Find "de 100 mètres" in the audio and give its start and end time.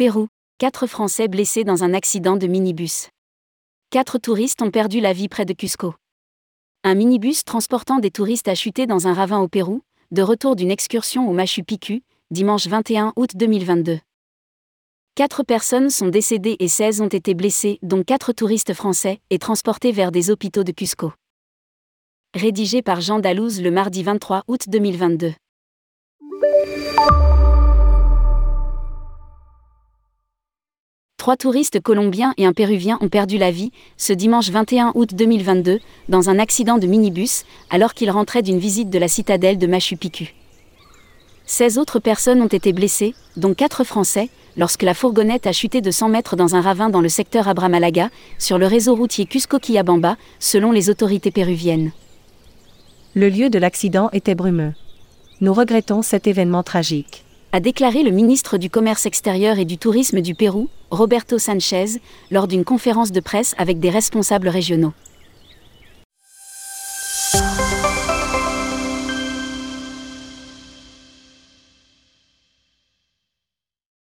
45.82-46.36